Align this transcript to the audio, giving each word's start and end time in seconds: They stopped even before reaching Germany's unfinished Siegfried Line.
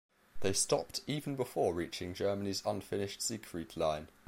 They 0.39 0.53
stopped 0.53 1.01
even 1.05 1.35
before 1.35 1.75
reaching 1.75 2.15
Germany's 2.15 2.63
unfinished 2.65 3.21
Siegfried 3.21 3.77
Line. 3.77 4.07